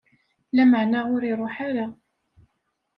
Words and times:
Lameɛna 0.55 1.01
ur 1.15 1.21
iṛuḥ 1.31 1.55
ara. 1.67 1.85